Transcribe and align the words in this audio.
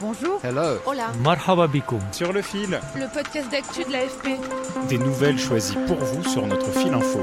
Bonjour. 0.00 0.40
Hello. 0.42 0.78
Hola. 0.86 1.08
Marhaba 1.22 1.66
bikoum. 1.66 2.00
Sur 2.12 2.32
le 2.32 2.42
fil, 2.42 2.80
Le 2.96 3.12
podcast 3.12 3.50
d'actu 3.50 3.84
de 3.84 3.92
l'AFP. 3.92 4.38
des 4.88 4.98
nouvelles 4.98 5.38
choisies 5.38 5.76
pour 5.86 5.96
vous 5.98 6.24
sur 6.28 6.46
notre 6.46 6.70
fil 6.72 6.92
info. 6.94 7.20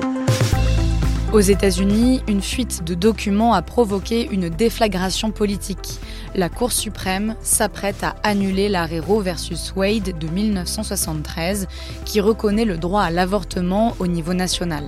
Aux 1.34 1.40
États-Unis, 1.42 2.22
une 2.28 2.42
fuite 2.42 2.84
de 2.86 2.94
documents 2.94 3.54
a 3.54 3.62
provoqué 3.62 4.28
une 4.32 4.48
déflagration 4.50 5.32
politique. 5.32 6.00
La 6.36 6.48
Cour 6.50 6.72
suprême 6.72 7.36
s'apprête 7.42 8.04
à 8.04 8.16
annuler 8.24 8.70
l'arrêt 8.70 9.00
Roe 9.00 9.22
versus 9.22 9.74
Wade 9.76 10.18
de 10.18 10.28
1973 10.28 11.68
qui 12.06 12.22
reconnaît 12.22 12.64
le 12.66 12.78
droit 12.78 13.02
à 13.02 13.10
l'avortement 13.12 13.96
au 14.00 14.08
niveau 14.08 14.34
national. 14.34 14.86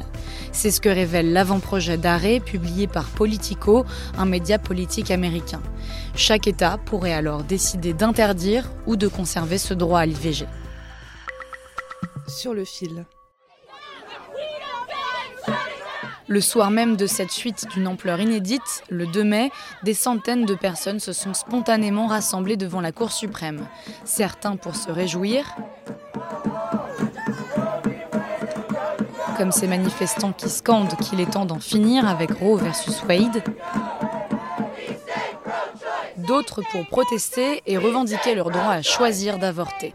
C'est 0.52 0.72
ce 0.72 0.82
que 0.82 0.90
révèle 0.90 1.32
l'avant-projet 1.32 1.98
d'arrêt 1.98 2.40
publié 2.40 2.88
par 2.88 3.06
Politico, 3.06 3.86
un 4.18 4.26
média 4.26 4.60
politique 4.60 5.12
américain. 5.12 5.62
Chaque 6.16 6.48
État 6.48 6.78
pourrait 6.78 7.14
alors 7.14 7.44
décider 7.44 7.94
d'interdire 7.94 8.70
ou 8.86 8.96
de 8.96 9.08
conserver 9.08 9.58
ce 9.58 9.74
droit 9.74 10.00
à 10.00 10.06
l'IVG. 10.06 10.48
Sur 12.28 12.54
le 12.54 12.66
fil. 12.66 13.06
Le 16.28 16.42
soir 16.42 16.70
même 16.70 16.96
de 16.96 17.08
cette 17.08 17.32
fuite 17.32 17.66
d'une 17.74 17.88
ampleur 17.88 18.20
inédite, 18.20 18.84
le 18.90 19.08
2 19.08 19.24
mai, 19.24 19.52
des 19.82 19.96
centaines 19.96 20.46
de 20.46 20.54
personnes 20.54 21.00
se 21.00 21.12
sont 21.12 21.34
spontanément 21.34 22.06
rassemblées 22.06 22.56
devant 22.56 22.82
la 22.82 22.92
Cour 22.92 23.12
suprême. 23.12 23.66
Certains 24.06 24.56
pour 24.56 24.76
se 24.76 24.92
réjouir, 24.92 25.56
comme 29.40 29.52
ces 29.54 29.68
manifestants 29.68 30.34
qui 30.34 30.50
scandent 30.50 30.98
qu'il 30.98 31.22
est 31.22 31.32
temps 31.32 31.46
d'en 31.46 31.60
finir 31.60 32.06
avec 32.06 32.30
Roe 32.30 32.58
versus 32.58 33.02
Wade. 33.08 33.42
D'autres 36.18 36.62
pour 36.74 36.86
protester 36.88 37.62
et 37.66 37.78
revendiquer 37.78 38.36
leur 38.36 38.52
droit 38.52 38.74
à 38.74 38.82
choisir 38.82 39.40
d'avorter. 39.40 39.94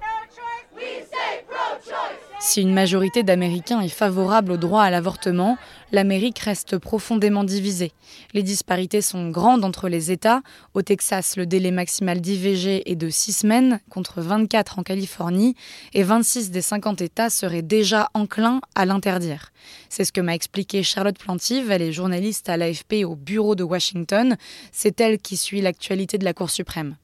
Si 2.46 2.60
une 2.60 2.74
majorité 2.74 3.22
d'Américains 3.22 3.80
est 3.80 3.88
favorable 3.88 4.52
au 4.52 4.56
droit 4.58 4.82
à 4.82 4.90
l'avortement, 4.90 5.56
l'Amérique 5.92 6.38
reste 6.40 6.76
profondément 6.76 7.42
divisée. 7.42 7.92
Les 8.34 8.42
disparités 8.42 9.00
sont 9.00 9.30
grandes 9.30 9.64
entre 9.64 9.88
les 9.88 10.12
États. 10.12 10.42
Au 10.74 10.82
Texas, 10.82 11.38
le 11.38 11.46
délai 11.46 11.70
maximal 11.70 12.20
d'IVG 12.20 12.88
est 12.88 12.96
de 12.96 13.08
6 13.08 13.32
semaines 13.32 13.80
contre 13.88 14.20
24 14.20 14.78
en 14.78 14.82
Californie 14.82 15.56
et 15.94 16.02
26 16.02 16.50
des 16.50 16.60
50 16.60 17.00
États 17.00 17.30
seraient 17.30 17.62
déjà 17.62 18.10
enclins 18.12 18.60
à 18.74 18.84
l'interdire. 18.84 19.50
C'est 19.88 20.04
ce 20.04 20.12
que 20.12 20.20
m'a 20.20 20.34
expliqué 20.34 20.82
Charlotte 20.82 21.18
Plantive, 21.18 21.70
elle 21.70 21.82
est 21.82 21.92
journaliste 21.92 22.50
à 22.50 22.58
l'AFP 22.58 23.06
au 23.06 23.16
bureau 23.16 23.54
de 23.54 23.64
Washington. 23.64 24.36
C'est 24.70 25.00
elle 25.00 25.16
qui 25.16 25.38
suit 25.38 25.62
l'actualité 25.62 26.18
de 26.18 26.24
la 26.26 26.34
Cour 26.34 26.50
suprême 26.50 26.96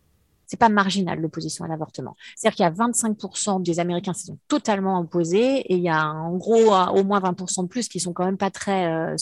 c'est 0.51 0.57
pas 0.57 0.69
marginal 0.69 1.21
l'opposition 1.21 1.65
à 1.65 1.69
l'avortement. 1.69 2.17
C'est-à-dire 2.35 2.57
qu'il 2.57 2.65
y 2.65 2.67
a 2.67 2.73
25% 2.73 3.63
des 3.63 3.79
Américains 3.79 4.13
qui 4.13 4.23
sont 4.23 4.39
totalement 4.49 4.99
opposés 4.99 5.59
et 5.59 5.77
il 5.77 5.83
y 5.83 5.89
a 5.89 6.09
en 6.09 6.37
gros 6.37 6.75
au 6.75 7.05
moins 7.05 7.21
20% 7.21 7.63
de 7.63 7.69
plus 7.69 7.89
qui 7.89 8.01
sont 8.01 8.13
quand 8.13 8.25
même 8.25 8.37
pas 8.37 8.51
très 8.51 8.93
euh, 8.93 9.15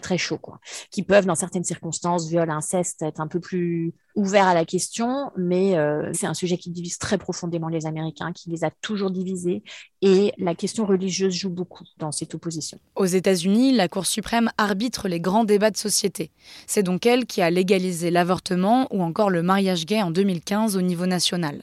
très 0.00 0.18
chauds 0.18 0.38
quoi, 0.38 0.60
qui 0.90 1.02
peuvent 1.02 1.26
dans 1.26 1.34
certaines 1.34 1.64
circonstances, 1.64 2.28
viol, 2.28 2.50
inceste, 2.50 3.02
être 3.02 3.20
un 3.20 3.28
peu 3.28 3.40
plus 3.40 3.94
ouverts 4.14 4.46
à 4.46 4.54
la 4.54 4.64
question, 4.64 5.30
mais 5.36 5.76
euh, 5.76 6.10
c'est 6.12 6.26
un 6.26 6.34
sujet 6.34 6.56
qui 6.56 6.70
divise 6.70 6.98
très 6.98 7.18
profondément 7.18 7.68
les 7.68 7.86
Américains, 7.86 8.32
qui 8.32 8.48
les 8.50 8.64
a 8.64 8.70
toujours 8.70 9.10
divisés 9.10 9.62
et 10.02 10.32
la 10.38 10.54
question 10.54 10.86
religieuse 10.86 11.34
joue 11.34 11.50
beaucoup 11.50 11.84
dans 11.98 12.12
cette 12.12 12.34
opposition. 12.34 12.78
Aux 12.94 13.06
États-Unis, 13.06 13.72
la 13.72 13.88
Cour 13.88 14.06
suprême 14.06 14.50
arbitre 14.58 15.08
les 15.08 15.18
grands 15.18 15.44
débats 15.44 15.70
de 15.70 15.76
société. 15.76 16.30
C'est 16.66 16.82
donc 16.82 17.06
elle 17.06 17.26
qui 17.26 17.42
a 17.42 17.50
légalisé 17.50 18.10
l'avortement 18.10 18.86
ou 18.94 19.02
encore 19.02 19.30
le 19.30 19.42
mariage 19.42 19.86
gay 19.86 20.02
en 20.02 20.10
2015 20.10 20.76
au 20.76 20.82
niveau 20.82 21.06
national. 21.06 21.62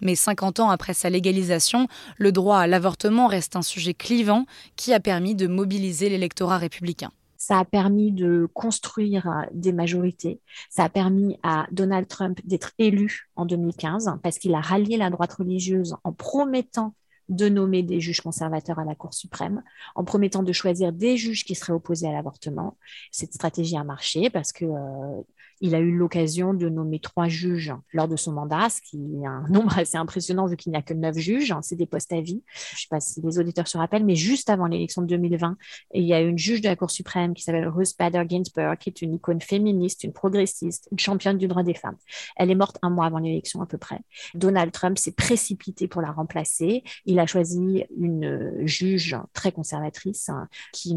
Mais 0.00 0.14
50 0.14 0.60
ans 0.60 0.70
après 0.70 0.94
sa 0.94 1.10
légalisation, 1.10 1.88
le 2.16 2.32
droit 2.32 2.58
à 2.58 2.66
l'avortement 2.66 3.26
reste 3.26 3.56
un 3.56 3.62
sujet 3.62 3.94
clivant 3.94 4.46
qui 4.76 4.92
a 4.92 5.00
permis 5.00 5.34
de 5.34 5.46
mobiliser 5.46 6.08
l'électorat 6.08 6.58
républicain. 6.58 7.10
Ça 7.40 7.58
a 7.58 7.64
permis 7.64 8.12
de 8.12 8.46
construire 8.52 9.46
des 9.52 9.72
majorités. 9.72 10.42
Ça 10.68 10.84
a 10.84 10.88
permis 10.90 11.38
à 11.42 11.66
Donald 11.72 12.06
Trump 12.06 12.38
d'être 12.44 12.72
élu 12.76 13.30
en 13.34 13.46
2015 13.46 14.18
parce 14.22 14.38
qu'il 14.38 14.54
a 14.54 14.60
rallié 14.60 14.98
la 14.98 15.08
droite 15.08 15.32
religieuse 15.32 15.96
en 16.04 16.12
promettant 16.12 16.94
de 17.30 17.48
nommer 17.48 17.82
des 17.82 17.98
juges 17.98 18.20
conservateurs 18.20 18.78
à 18.78 18.84
la 18.84 18.94
Cour 18.94 19.14
suprême, 19.14 19.62
en 19.94 20.04
promettant 20.04 20.42
de 20.42 20.52
choisir 20.52 20.92
des 20.92 21.16
juges 21.16 21.46
qui 21.46 21.54
seraient 21.54 21.72
opposés 21.72 22.08
à 22.08 22.12
l'avortement. 22.12 22.76
Cette 23.10 23.32
stratégie 23.32 23.78
a 23.78 23.84
marché 23.84 24.28
parce 24.28 24.52
que 24.52 24.66
euh, 24.66 25.22
il 25.60 25.74
a 25.74 25.78
eu 25.78 25.92
l'occasion 25.92 26.54
de 26.54 26.68
nommer 26.68 27.00
trois 27.00 27.28
juges 27.28 27.74
lors 27.92 28.08
de 28.08 28.16
son 28.16 28.32
mandat, 28.32 28.68
ce 28.70 28.80
qui 28.80 28.98
est 29.22 29.26
un 29.26 29.46
nombre 29.50 29.78
assez 29.78 29.96
impressionnant 29.96 30.46
vu 30.46 30.56
qu'il 30.56 30.72
n'y 30.72 30.78
a 30.78 30.82
que 30.82 30.94
neuf 30.94 31.16
juges. 31.16 31.54
C'est 31.62 31.76
des 31.76 31.86
postes 31.86 32.12
à 32.12 32.20
vie. 32.20 32.42
Je 32.54 32.74
ne 32.74 32.78
sais 32.78 32.86
pas 32.88 33.00
si 33.00 33.20
les 33.20 33.38
auditeurs 33.38 33.68
se 33.68 33.78
rappellent, 33.78 34.04
mais 34.04 34.16
juste 34.16 34.50
avant 34.50 34.66
l'élection 34.66 35.02
de 35.02 35.06
2020, 35.06 35.56
il 35.94 36.04
y 36.04 36.14
a 36.14 36.20
une 36.20 36.38
juge 36.38 36.60
de 36.60 36.68
la 36.68 36.76
Cour 36.76 36.90
suprême 36.90 37.34
qui 37.34 37.42
s'appelle 37.42 37.68
Ruth 37.68 37.94
Bader 37.98 38.22
Ginsburg, 38.28 38.78
qui 38.78 38.90
est 38.90 39.02
une 39.02 39.14
icône 39.14 39.40
féministe, 39.40 40.04
une 40.04 40.12
progressiste, 40.12 40.88
une 40.92 40.98
championne 40.98 41.38
du 41.38 41.48
droit 41.48 41.62
des 41.62 41.74
femmes. 41.74 41.96
Elle 42.36 42.50
est 42.50 42.54
morte 42.54 42.78
un 42.82 42.90
mois 42.90 43.06
avant 43.06 43.18
l'élection 43.18 43.60
à 43.60 43.66
peu 43.66 43.78
près. 43.78 44.00
Donald 44.34 44.72
Trump 44.72 44.98
s'est 44.98 45.12
précipité 45.12 45.88
pour 45.88 46.02
la 46.02 46.10
remplacer. 46.10 46.82
Il 47.04 47.18
a 47.18 47.26
choisi 47.26 47.84
une 47.96 48.66
juge 48.66 49.16
très 49.32 49.52
conservatrice 49.52 50.28
hein, 50.28 50.48
qui 50.72 50.96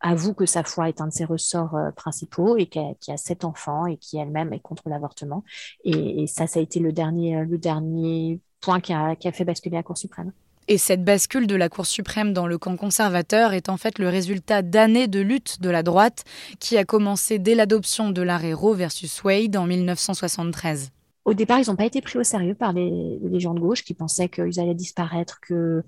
avoue 0.00 0.34
que 0.34 0.46
sa 0.46 0.64
foi 0.64 0.88
est 0.88 1.00
un 1.00 1.08
de 1.08 1.12
ses 1.12 1.24
ressorts 1.24 1.74
euh, 1.74 1.90
principaux 1.90 2.56
et 2.56 2.66
qui 2.66 2.78
a, 2.78 3.16
sept 3.16 3.44
enfants 3.44 3.86
et 3.86 3.96
qui 3.96 4.18
elle-même 4.18 4.52
est 4.52 4.60
contre 4.60 4.88
l'avortement. 4.88 5.44
Et, 5.84 6.22
et, 6.22 6.26
ça, 6.26 6.46
ça 6.46 6.58
a 6.58 6.62
été 6.62 6.80
le 6.80 6.92
dernier, 6.92 7.36
euh, 7.36 7.44
le 7.44 7.58
dernier 7.58 8.40
point 8.60 8.80
qui 8.80 8.92
a, 8.92 9.16
qui 9.16 9.28
a 9.28 9.32
fait 9.32 9.44
basculer 9.44 9.76
la 9.76 9.82
Cour 9.82 9.98
suprême. 9.98 10.32
Et 10.68 10.78
cette 10.78 11.04
bascule 11.04 11.46
de 11.46 11.56
la 11.56 11.68
Cour 11.68 11.86
suprême 11.86 12.32
dans 12.32 12.46
le 12.46 12.56
camp 12.56 12.76
conservateur 12.76 13.54
est 13.54 13.68
en 13.68 13.76
fait 13.76 13.98
le 13.98 14.08
résultat 14.08 14.62
d'années 14.62 15.08
de 15.08 15.20
lutte 15.20 15.60
de 15.60 15.68
la 15.68 15.82
droite 15.82 16.24
qui 16.60 16.76
a 16.78 16.84
commencé 16.84 17.38
dès 17.38 17.54
l'adoption 17.54 18.10
de 18.10 18.22
l'arrêt 18.22 18.52
Roe 18.52 18.74
versus 18.74 19.24
Wade 19.24 19.56
en 19.56 19.66
1973. 19.66 20.90
Au 21.24 21.34
départ, 21.34 21.58
ils 21.58 21.68
n'ont 21.68 21.76
pas 21.76 21.86
été 21.86 22.00
pris 22.00 22.18
au 22.18 22.24
sérieux 22.24 22.54
par 22.54 22.72
les, 22.72 23.18
les 23.20 23.40
gens 23.40 23.54
de 23.54 23.60
gauche 23.60 23.82
qui 23.82 23.94
pensaient 23.94 24.28
qu'ils 24.28 24.60
allaient 24.60 24.74
disparaître, 24.74 25.40
que 25.40 25.82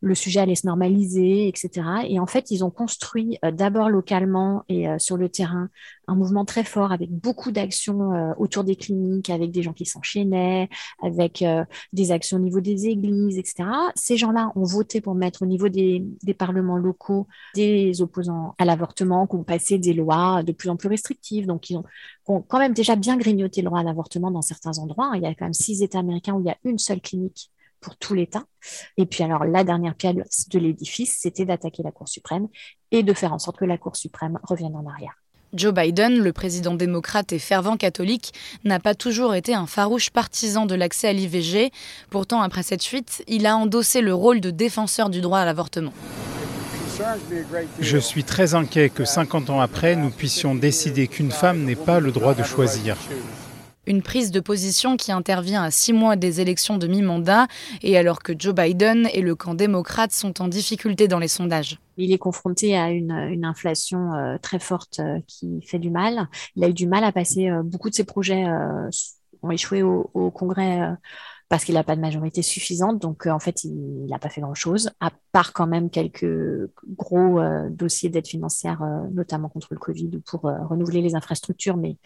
le 0.00 0.14
sujet 0.14 0.40
allait 0.40 0.54
se 0.54 0.66
normaliser, 0.66 1.48
etc. 1.48 1.86
Et 2.08 2.20
en 2.20 2.26
fait, 2.26 2.50
ils 2.50 2.64
ont 2.64 2.70
construit 2.70 3.38
euh, 3.44 3.50
d'abord 3.50 3.90
localement 3.90 4.64
et 4.68 4.88
euh, 4.88 4.98
sur 4.98 5.16
le 5.16 5.28
terrain 5.28 5.68
un 6.06 6.14
mouvement 6.14 6.44
très 6.44 6.64
fort 6.64 6.92
avec 6.92 7.10
beaucoup 7.10 7.50
d'actions 7.50 8.12
euh, 8.14 8.32
autour 8.38 8.64
des 8.64 8.76
cliniques, 8.76 9.28
avec 9.28 9.50
des 9.50 9.62
gens 9.62 9.72
qui 9.72 9.84
s'enchaînaient, 9.84 10.68
avec 11.02 11.44
des 11.92 12.12
actions 12.12 12.38
au 12.38 12.40
niveau 12.40 12.60
des 12.60 12.86
églises, 12.86 13.36
etc. 13.38 13.68
Ces 13.94 14.16
gens-là 14.16 14.52
ont 14.56 14.64
voté 14.64 15.00
pour 15.00 15.14
mettre 15.14 15.42
au 15.42 15.46
niveau 15.46 15.68
des, 15.68 16.04
parlements 16.38 16.76
locaux 16.76 17.26
des 17.54 18.00
opposants 18.00 18.54
à 18.58 18.64
l'avortement, 18.64 19.26
qui 19.26 19.36
ont 19.36 19.44
passé 19.44 19.78
des 19.78 19.92
lois 19.92 20.42
de 20.42 20.52
plus 20.52 20.70
en 20.70 20.76
plus 20.76 20.88
restrictives. 20.88 21.46
Donc, 21.46 21.68
ils 21.68 21.76
ont, 21.76 21.84
ont 22.26 22.40
quand 22.40 22.58
même 22.58 22.72
déjà 22.72 22.96
bien 22.96 23.16
grignoté 23.16 23.60
le 23.60 23.66
droit 23.66 23.80
à 23.80 23.82
l'avortement 23.82 24.30
dans 24.30 24.42
certains 24.42 24.78
endroits. 24.78 25.12
Il 25.14 25.22
y 25.22 25.26
a 25.26 25.34
quand 25.34 25.46
même 25.46 25.52
six 25.52 25.82
États 25.82 25.98
américains 25.98 26.34
où 26.34 26.40
il 26.40 26.46
y 26.46 26.50
a 26.50 26.56
une 26.64 26.78
seule 26.78 27.00
clinique 27.00 27.50
pour 27.80 27.96
tout 27.96 28.14
l'État. 28.14 28.44
Et 28.96 29.06
puis 29.06 29.24
alors, 29.24 29.44
la 29.44 29.64
dernière 29.64 29.94
pierre 29.94 30.14
de 30.14 30.58
l'édifice, 30.58 31.18
c'était 31.18 31.44
d'attaquer 31.44 31.82
la 31.82 31.92
Cour 31.92 32.08
suprême 32.08 32.48
et 32.90 33.02
de 33.02 33.12
faire 33.12 33.32
en 33.32 33.38
sorte 33.38 33.58
que 33.58 33.64
la 33.64 33.78
Cour 33.78 33.96
suprême 33.96 34.38
revienne 34.42 34.76
en 34.76 34.86
arrière. 34.86 35.14
Joe 35.54 35.72
Biden, 35.72 36.18
le 36.18 36.32
président 36.32 36.74
démocrate 36.74 37.32
et 37.32 37.38
fervent 37.38 37.78
catholique, 37.78 38.34
n'a 38.64 38.80
pas 38.80 38.94
toujours 38.94 39.34
été 39.34 39.54
un 39.54 39.66
farouche 39.66 40.10
partisan 40.10 40.66
de 40.66 40.74
l'accès 40.74 41.08
à 41.08 41.12
l'IVG. 41.12 41.70
Pourtant, 42.10 42.42
après 42.42 42.62
cette 42.62 42.84
fuite, 42.84 43.24
il 43.28 43.46
a 43.46 43.56
endossé 43.56 44.02
le 44.02 44.12
rôle 44.12 44.40
de 44.40 44.50
défenseur 44.50 45.08
du 45.08 45.22
droit 45.22 45.38
à 45.38 45.44
l'avortement. 45.46 45.92
Je 47.80 47.98
suis 47.98 48.24
très 48.24 48.54
inquiet 48.54 48.90
que 48.90 49.04
50 49.04 49.50
ans 49.50 49.60
après, 49.60 49.96
nous 49.96 50.10
puissions 50.10 50.54
décider 50.54 51.06
qu'une 51.06 51.30
femme 51.30 51.64
n'ait 51.64 51.76
pas 51.76 52.00
le 52.00 52.12
droit 52.12 52.34
de 52.34 52.42
choisir. 52.42 52.96
Une 53.88 54.02
prise 54.02 54.30
de 54.32 54.40
position 54.40 54.98
qui 54.98 55.12
intervient 55.12 55.62
à 55.62 55.70
six 55.70 55.94
mois 55.94 56.14
des 56.14 56.42
élections 56.42 56.76
de 56.76 56.86
mi-mandat 56.86 57.46
et 57.82 57.96
alors 57.96 58.22
que 58.22 58.34
Joe 58.38 58.54
Biden 58.54 59.08
et 59.14 59.22
le 59.22 59.34
camp 59.34 59.54
démocrate 59.54 60.12
sont 60.12 60.42
en 60.42 60.48
difficulté 60.48 61.08
dans 61.08 61.18
les 61.18 61.26
sondages. 61.26 61.78
Il 61.96 62.12
est 62.12 62.18
confronté 62.18 62.76
à 62.76 62.90
une, 62.90 63.46
inflation 63.46 64.12
euh, 64.12 64.36
très 64.42 64.58
forte 64.58 65.00
euh, 65.00 65.20
qui 65.26 65.62
fait 65.62 65.78
du 65.78 65.88
mal. 65.88 66.28
Il 66.54 66.64
a 66.64 66.68
eu 66.68 66.74
du 66.74 66.86
mal 66.86 67.02
à 67.02 67.12
passer, 67.12 67.48
euh, 67.48 67.62
beaucoup 67.62 67.88
de 67.88 67.94
ses 67.94 68.04
projets 68.04 68.44
ont 69.40 69.50
échoué 69.50 69.82
au, 69.82 70.30
Congrès 70.32 70.94
parce 71.48 71.64
qu'il 71.64 71.74
n'a 71.74 71.82
pas 71.82 71.96
de 71.96 72.02
majorité 72.02 72.42
suffisante. 72.42 72.98
Donc, 73.00 73.26
en 73.26 73.38
fait, 73.38 73.64
il 73.64 74.04
n'a 74.04 74.18
pas 74.18 74.28
fait 74.28 74.42
grand-chose, 74.42 74.90
à 75.00 75.12
part 75.32 75.54
quand 75.54 75.66
même 75.66 75.88
quelques 75.88 76.28
gros 76.94 77.40
dossiers 77.70 78.10
d'aide 78.10 78.26
financière, 78.26 78.82
notamment 79.12 79.48
contre 79.48 79.68
le 79.70 79.78
Covid 79.78 80.10
ou 80.14 80.20
pour 80.20 80.42
renouveler 80.42 81.00
les 81.00 81.14
infrastructures. 81.14 81.76
Mais, 81.76 81.96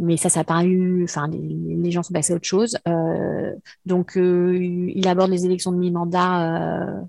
mais 0.00 0.16
ça, 0.16 0.28
ça 0.28 0.40
n'a 0.40 0.44
pas 0.44 0.64
eu. 0.64 1.04
Enfin, 1.04 1.28
les, 1.28 1.90
gens 1.90 2.02
sont 2.02 2.12
passés 2.12 2.32
à 2.32 2.36
autre 2.36 2.46
chose. 2.46 2.76
donc, 3.86 4.12
il 4.16 5.08
aborde 5.08 5.30
les 5.30 5.44
élections 5.44 5.72
de 5.72 5.76
mi-mandat 5.76 7.04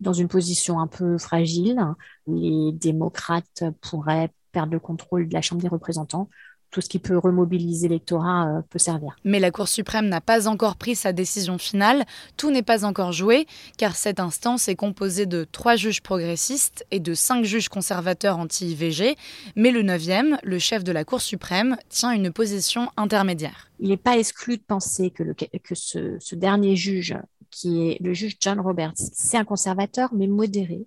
dans 0.00 0.12
une 0.12 0.28
position 0.28 0.80
un 0.80 0.86
peu 0.86 1.18
fragile. 1.18 1.80
Les 2.26 2.72
démocrates 2.72 3.64
pourraient 3.80 4.30
perdre 4.52 4.72
le 4.72 4.80
contrôle 4.80 5.28
de 5.28 5.34
la 5.34 5.42
Chambre 5.42 5.62
des 5.62 5.68
représentants 5.68 6.28
tout 6.76 6.82
ce 6.82 6.90
qui 6.90 6.98
peut 6.98 7.16
remobiliser 7.16 7.88
l'électorat 7.88 8.48
euh, 8.48 8.60
peut 8.68 8.78
servir. 8.78 9.16
Mais 9.24 9.40
la 9.40 9.50
Cour 9.50 9.66
suprême 9.66 10.10
n'a 10.10 10.20
pas 10.20 10.46
encore 10.46 10.76
pris 10.76 10.94
sa 10.94 11.14
décision 11.14 11.56
finale. 11.56 12.04
Tout 12.36 12.50
n'est 12.50 12.62
pas 12.62 12.84
encore 12.84 13.12
joué, 13.12 13.46
car 13.78 13.96
cette 13.96 14.20
instance 14.20 14.68
est 14.68 14.76
composée 14.76 15.24
de 15.24 15.44
trois 15.50 15.76
juges 15.76 16.02
progressistes 16.02 16.84
et 16.90 17.00
de 17.00 17.14
cinq 17.14 17.46
juges 17.46 17.70
conservateurs 17.70 18.36
anti-IVG. 18.36 19.16
Mais 19.56 19.70
le 19.70 19.80
neuvième, 19.80 20.36
le 20.42 20.58
chef 20.58 20.84
de 20.84 20.92
la 20.92 21.06
Cour 21.06 21.22
suprême, 21.22 21.78
tient 21.88 22.10
une 22.10 22.30
position 22.30 22.90
intermédiaire. 22.98 23.70
Il 23.80 23.88
n'est 23.88 23.96
pas 23.96 24.18
exclu 24.18 24.58
de 24.58 24.62
penser 24.62 25.10
que, 25.10 25.22
le, 25.22 25.32
que 25.32 25.74
ce, 25.74 26.18
ce 26.20 26.34
dernier 26.34 26.76
juge, 26.76 27.16
qui 27.50 27.88
est 27.88 27.96
le 28.02 28.12
juge 28.12 28.36
John 28.38 28.60
Roberts, 28.60 28.92
c'est 29.14 29.38
un 29.38 29.46
conservateur, 29.46 30.10
mais 30.12 30.26
modéré, 30.26 30.84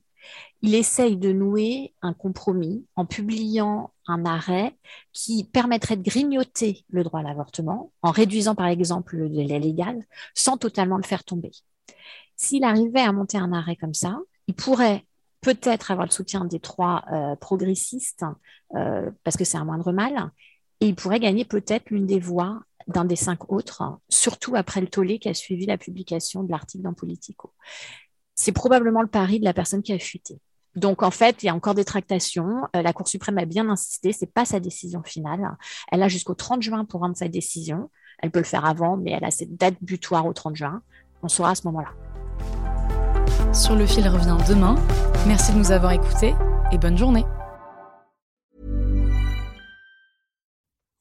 il 0.61 0.75
essaye 0.75 1.17
de 1.17 1.31
nouer 1.31 1.93
un 2.01 2.13
compromis 2.13 2.85
en 2.95 3.05
publiant 3.05 3.93
un 4.07 4.25
arrêt 4.25 4.75
qui 5.13 5.43
permettrait 5.45 5.97
de 5.97 6.03
grignoter 6.03 6.85
le 6.89 7.03
droit 7.03 7.21
à 7.21 7.23
l'avortement 7.23 7.91
en 8.01 8.11
réduisant 8.11 8.55
par 8.55 8.67
exemple 8.67 9.15
le 9.15 9.29
délai 9.29 9.59
légal 9.59 10.05
sans 10.33 10.57
totalement 10.57 10.97
le 10.97 11.03
faire 11.03 11.23
tomber. 11.23 11.51
S'il 12.35 12.63
arrivait 12.63 13.01
à 13.01 13.11
monter 13.11 13.37
un 13.37 13.53
arrêt 13.53 13.75
comme 13.75 13.93
ça, 13.93 14.19
il 14.47 14.53
pourrait 14.53 15.05
peut-être 15.41 15.91
avoir 15.91 16.05
le 16.05 16.11
soutien 16.11 16.45
des 16.45 16.59
trois 16.59 17.03
euh, 17.11 17.35
progressistes 17.35 18.25
euh, 18.75 19.09
parce 19.23 19.37
que 19.37 19.45
c'est 19.45 19.57
un 19.57 19.65
moindre 19.65 19.91
mal 19.91 20.31
et 20.81 20.87
il 20.87 20.95
pourrait 20.95 21.19
gagner 21.19 21.45
peut-être 21.45 21.89
l'une 21.89 22.05
des 22.05 22.19
voix 22.19 22.61
d'un 22.87 23.05
des 23.05 23.15
cinq 23.15 23.51
autres, 23.51 23.83
surtout 24.09 24.55
après 24.55 24.81
le 24.81 24.87
tollé 24.87 25.19
qui 25.19 25.29
a 25.29 25.33
suivi 25.33 25.65
la 25.65 25.77
publication 25.77 26.43
de 26.43 26.51
l'article 26.51 26.83
dans 26.83 26.93
Politico 26.93 27.53
c'est 28.39 28.53
probablement 28.53 29.01
le 29.01 29.07
pari 29.07 29.39
de 29.39 29.43
la 29.43 29.53
personne 29.53 29.83
qui 29.83 29.91
a 29.91 29.99
fuité. 29.99 30.39
Donc, 30.75 31.03
en 31.03 31.11
fait, 31.11 31.43
il 31.43 31.47
y 31.47 31.49
a 31.49 31.55
encore 31.55 31.75
des 31.75 31.83
tractations. 31.83 32.61
Euh, 32.73 32.81
la 32.81 32.93
Cour 32.93 33.07
suprême 33.07 33.37
a 33.37 33.43
bien 33.43 33.67
insisté, 33.67 34.13
ce 34.13 34.23
n'est 34.23 34.31
pas 34.31 34.45
sa 34.45 34.61
décision 34.61 35.03
finale. 35.03 35.57
Elle 35.91 36.01
a 36.01 36.07
jusqu'au 36.07 36.35
30 36.35 36.61
juin 36.61 36.85
pour 36.85 37.01
rendre 37.01 37.17
sa 37.17 37.27
décision. 37.27 37.89
Elle 38.19 38.31
peut 38.31 38.39
le 38.39 38.45
faire 38.45 38.65
avant, 38.65 38.95
mais 38.95 39.11
elle 39.11 39.25
a 39.25 39.31
cette 39.31 39.57
date 39.57 39.75
butoir 39.81 40.25
au 40.25 40.31
30 40.31 40.55
juin. 40.55 40.81
On 41.21 41.27
saura 41.27 41.49
à 41.49 41.55
ce 41.55 41.67
moment-là. 41.67 41.89
Sur 43.53 43.75
le 43.75 43.85
fil 43.85 44.07
revient 44.07 44.37
demain. 44.47 44.75
Merci 45.27 45.51
de 45.51 45.57
nous 45.57 45.71
avoir 45.71 45.91
écoutés 45.91 46.33
et 46.71 46.77
bonne 46.77 46.97
journée. 46.97 47.25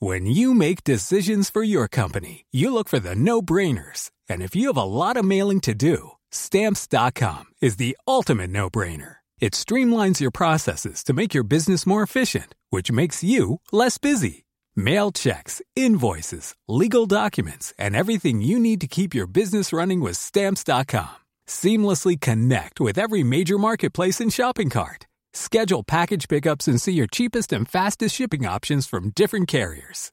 When 0.01 0.27
you 0.27 0.55
make 0.55 0.83
decisions 0.83 1.51
for 1.53 1.63
your 1.63 1.89
company, 1.89 2.47
you 2.53 2.73
look 2.73 2.89
for 2.89 3.01
the 3.01 3.15
no-brainers. 3.15 4.11
And 4.29 4.43
if 4.43 4.57
you 4.57 4.69
have 4.69 4.77
a 4.77 4.85
lot 4.85 5.17
of 5.17 5.25
mailing 5.25 5.61
to 5.63 5.75
do, 5.75 6.18
Stamps.com 6.31 7.47
is 7.61 7.77
the 7.77 7.97
ultimate 8.07 8.51
no 8.51 8.71
brainer. 8.71 9.17
It 9.41 9.53
streamlines 9.55 10.21
your 10.21 10.31
processes 10.31 11.03
to 11.05 11.13
make 11.13 11.35
your 11.35 11.45
business 11.45 11.87
more 11.87 12.03
efficient, 12.03 12.55
which 12.71 12.93
makes 12.93 13.25
you 13.25 13.61
less 13.73 13.99
busy. 13.99 14.45
Mail 14.77 15.11
checks, 15.11 15.61
invoices, 15.75 16.55
legal 16.69 17.07
documents, 17.07 17.73
and 17.79 17.97
everything 17.97 18.41
you 18.41 18.59
need 18.59 18.81
to 18.81 18.87
keep 18.87 19.15
your 19.15 19.27
business 19.27 19.73
running 19.73 20.01
with 20.01 20.17
Stamps.com. 20.17 21.17
Seamlessly 21.47 22.21
connect 22.21 22.81
with 22.81 22.99
every 22.99 23.23
major 23.23 23.59
marketplace 23.59 24.21
and 24.21 24.33
shopping 24.33 24.71
cart. 24.71 25.07
Schedule 25.33 25.83
package 25.83 26.29
pickups 26.29 26.69
and 26.69 26.81
see 26.81 26.93
your 26.93 27.07
cheapest 27.07 27.53
and 27.53 27.69
fastest 27.69 28.15
shipping 28.15 28.47
options 28.47 28.87
from 28.87 29.11
different 29.11 29.49
carriers. 29.49 30.13